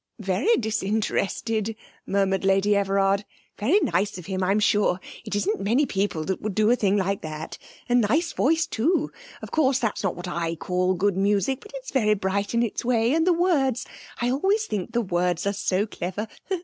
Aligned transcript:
'Very 0.17 0.57
disinterested,' 0.57 1.75
murmured 2.07 2.43
Lady 2.43 2.75
Everard. 2.75 3.23
'Very 3.59 3.79
nice 3.81 4.17
of 4.17 4.25
him, 4.25 4.41
I'm 4.41 4.59
sure. 4.59 4.99
It 5.23 5.35
isn't 5.35 5.61
many 5.61 5.85
people 5.85 6.23
that 6.25 6.41
would 6.41 6.55
do 6.55 6.71
a 6.71 6.75
thing 6.75 6.97
like 6.97 7.21
that. 7.21 7.59
A 7.87 7.93
nice 7.93 8.33
voice, 8.33 8.65
too. 8.65 9.11
Of 9.43 9.51
course, 9.51 9.77
this 9.77 9.91
is 9.97 10.03
not 10.03 10.15
what 10.15 10.27
I 10.27 10.55
call 10.55 10.95
good 10.95 11.15
music, 11.15 11.59
but 11.61 11.73
it's 11.75 11.91
very 11.91 12.15
bright 12.15 12.55
in 12.55 12.63
its 12.63 12.83
way, 12.83 13.13
and 13.13 13.27
the 13.27 13.31
words 13.31 13.85
I 14.19 14.31
always 14.31 14.65
think 14.65 14.91
these 14.91 15.03
words 15.03 15.45
are 15.45 15.53
so 15.53 15.85
clever. 15.85 16.27